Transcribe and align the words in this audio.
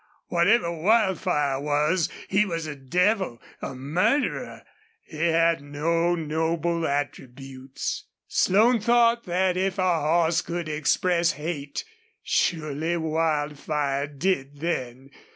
Whatever 0.29 0.71
Wildfire 0.71 1.59
was, 1.61 2.09
he 2.27 2.43
was 2.43 2.65
a 2.65 2.75
devil, 2.75 3.39
a 3.61 3.75
murderer 3.75 4.63
he 5.03 5.17
had 5.27 5.61
no 5.61 6.15
noble 6.15 6.87
attributes. 6.87 8.05
Slone 8.27 8.79
thought 8.79 9.25
that 9.25 9.57
if 9.57 9.77
a 9.77 9.99
horse 10.01 10.41
could 10.41 10.67
express 10.67 11.33
hate, 11.33 11.83
surely 12.23 12.97
Wildfire 12.97 14.07
did 14.07 14.59
then. 14.59 15.11